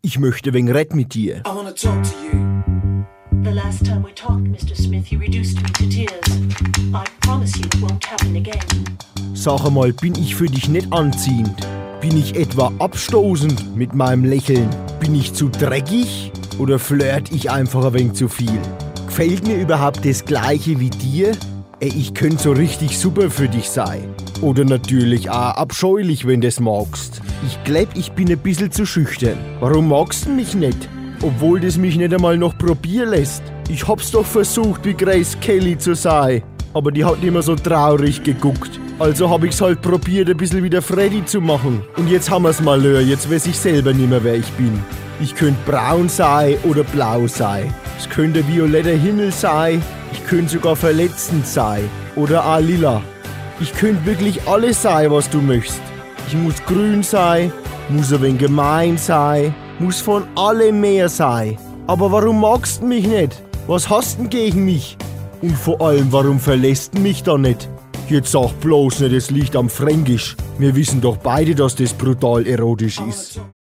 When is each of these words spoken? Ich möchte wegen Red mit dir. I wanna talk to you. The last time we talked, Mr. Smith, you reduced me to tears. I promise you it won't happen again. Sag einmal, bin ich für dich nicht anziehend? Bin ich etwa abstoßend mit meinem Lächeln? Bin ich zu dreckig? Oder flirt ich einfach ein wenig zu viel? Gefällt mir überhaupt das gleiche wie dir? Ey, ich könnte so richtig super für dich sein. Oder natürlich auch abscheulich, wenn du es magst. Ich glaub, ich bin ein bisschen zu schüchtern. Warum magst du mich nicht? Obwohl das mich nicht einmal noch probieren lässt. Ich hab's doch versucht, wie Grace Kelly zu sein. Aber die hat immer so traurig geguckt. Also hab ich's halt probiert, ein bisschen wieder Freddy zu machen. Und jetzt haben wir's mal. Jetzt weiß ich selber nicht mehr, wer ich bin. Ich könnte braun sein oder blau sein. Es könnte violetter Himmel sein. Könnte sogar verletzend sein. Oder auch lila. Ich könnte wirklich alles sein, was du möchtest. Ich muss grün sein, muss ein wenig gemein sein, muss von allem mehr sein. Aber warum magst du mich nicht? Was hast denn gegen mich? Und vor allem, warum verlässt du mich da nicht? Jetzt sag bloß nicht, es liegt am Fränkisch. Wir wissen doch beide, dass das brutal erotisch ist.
Ich 0.00 0.16
möchte 0.20 0.52
wegen 0.52 0.70
Red 0.70 0.94
mit 0.94 1.12
dir. 1.14 1.38
I 1.38 1.48
wanna 1.48 1.72
talk 1.72 2.00
to 2.04 2.14
you. 2.32 2.38
The 3.42 3.50
last 3.50 3.84
time 3.84 4.04
we 4.04 4.14
talked, 4.14 4.44
Mr. 4.46 4.76
Smith, 4.76 5.10
you 5.10 5.18
reduced 5.18 5.60
me 5.60 5.68
to 5.72 5.88
tears. 5.88 6.38
I 6.94 7.02
promise 7.20 7.58
you 7.58 7.64
it 7.64 7.74
won't 7.80 8.06
happen 8.06 8.36
again. 8.36 8.60
Sag 9.34 9.64
einmal, 9.66 9.92
bin 9.92 10.14
ich 10.14 10.36
für 10.36 10.46
dich 10.46 10.68
nicht 10.68 10.92
anziehend? 10.92 11.56
Bin 12.00 12.16
ich 12.16 12.36
etwa 12.36 12.70
abstoßend 12.78 13.76
mit 13.76 13.92
meinem 13.92 14.24
Lächeln? 14.24 14.70
Bin 15.00 15.16
ich 15.16 15.34
zu 15.34 15.48
dreckig? 15.48 16.30
Oder 16.60 16.78
flirt 16.78 17.32
ich 17.32 17.50
einfach 17.50 17.84
ein 17.86 17.94
wenig 17.94 18.12
zu 18.12 18.28
viel? 18.28 18.60
Gefällt 19.06 19.48
mir 19.48 19.56
überhaupt 19.56 20.04
das 20.04 20.24
gleiche 20.24 20.78
wie 20.78 20.90
dir? 20.90 21.32
Ey, 21.80 21.92
ich 21.96 22.12
könnte 22.12 22.42
so 22.42 22.50
richtig 22.50 22.98
super 22.98 23.30
für 23.30 23.48
dich 23.48 23.70
sein. 23.70 24.12
Oder 24.40 24.64
natürlich 24.64 25.30
auch 25.30 25.54
abscheulich, 25.54 26.26
wenn 26.26 26.40
du 26.40 26.48
es 26.48 26.58
magst. 26.58 27.20
Ich 27.46 27.62
glaub, 27.62 27.86
ich 27.94 28.10
bin 28.10 28.28
ein 28.32 28.38
bisschen 28.38 28.72
zu 28.72 28.84
schüchtern. 28.84 29.38
Warum 29.60 29.88
magst 29.88 30.26
du 30.26 30.30
mich 30.30 30.56
nicht? 30.56 30.88
Obwohl 31.22 31.60
das 31.60 31.76
mich 31.76 31.96
nicht 31.96 32.12
einmal 32.12 32.36
noch 32.36 32.58
probieren 32.58 33.10
lässt. 33.10 33.44
Ich 33.68 33.86
hab's 33.86 34.10
doch 34.10 34.26
versucht, 34.26 34.84
wie 34.84 34.94
Grace 34.94 35.38
Kelly 35.40 35.78
zu 35.78 35.94
sein. 35.94 36.42
Aber 36.74 36.90
die 36.90 37.04
hat 37.04 37.22
immer 37.22 37.42
so 37.42 37.54
traurig 37.54 38.24
geguckt. 38.24 38.80
Also 38.98 39.30
hab 39.30 39.44
ich's 39.44 39.60
halt 39.60 39.80
probiert, 39.80 40.28
ein 40.28 40.36
bisschen 40.36 40.64
wieder 40.64 40.82
Freddy 40.82 41.24
zu 41.26 41.40
machen. 41.40 41.84
Und 41.96 42.10
jetzt 42.10 42.28
haben 42.28 42.42
wir's 42.42 42.60
mal. 42.60 42.84
Jetzt 43.02 43.30
weiß 43.30 43.46
ich 43.46 43.56
selber 43.56 43.92
nicht 43.92 44.10
mehr, 44.10 44.24
wer 44.24 44.34
ich 44.34 44.50
bin. 44.54 44.82
Ich 45.20 45.32
könnte 45.32 45.60
braun 45.64 46.08
sein 46.08 46.56
oder 46.64 46.82
blau 46.82 47.28
sein. 47.28 47.72
Es 47.96 48.08
könnte 48.08 48.46
violetter 48.48 48.96
Himmel 48.96 49.30
sein. 49.30 49.80
Könnte 50.28 50.52
sogar 50.52 50.76
verletzend 50.76 51.46
sein. 51.46 51.88
Oder 52.14 52.44
auch 52.44 52.60
lila. 52.60 53.00
Ich 53.60 53.72
könnte 53.72 54.04
wirklich 54.04 54.46
alles 54.46 54.82
sein, 54.82 55.10
was 55.10 55.30
du 55.30 55.40
möchtest. 55.40 55.80
Ich 56.26 56.34
muss 56.34 56.62
grün 56.66 57.02
sein, 57.02 57.50
muss 57.88 58.12
ein 58.12 58.20
wenig 58.20 58.40
gemein 58.40 58.98
sein, 58.98 59.54
muss 59.78 60.02
von 60.02 60.24
allem 60.36 60.82
mehr 60.82 61.08
sein. 61.08 61.56
Aber 61.86 62.12
warum 62.12 62.42
magst 62.42 62.82
du 62.82 62.86
mich 62.86 63.06
nicht? 63.06 63.42
Was 63.66 63.88
hast 63.88 64.18
denn 64.18 64.28
gegen 64.28 64.66
mich? 64.66 64.98
Und 65.40 65.56
vor 65.56 65.80
allem, 65.80 66.12
warum 66.12 66.38
verlässt 66.38 66.94
du 66.94 67.00
mich 67.00 67.22
da 67.22 67.38
nicht? 67.38 67.68
Jetzt 68.08 68.32
sag 68.32 68.52
bloß 68.60 69.00
nicht, 69.00 69.12
es 69.12 69.30
liegt 69.30 69.56
am 69.56 69.70
Fränkisch. 69.70 70.36
Wir 70.58 70.76
wissen 70.76 71.00
doch 71.00 71.16
beide, 71.16 71.54
dass 71.54 71.74
das 71.74 71.94
brutal 71.94 72.46
erotisch 72.46 73.00
ist. 73.00 73.40